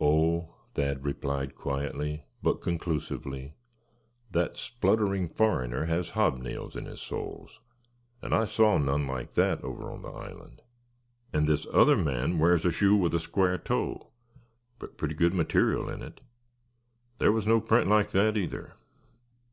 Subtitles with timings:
[0.00, 3.54] "Oh!" Thad replied quietly, but conclusively;
[4.32, 7.60] "that spluttering foreigner has hobnails in his soles;
[8.20, 10.60] and I saw none like that over on the island.
[11.32, 14.10] And this other man wears a shoe with a square toe;
[14.80, 16.20] but pretty good material in it.
[17.18, 18.72] There was no print like that either."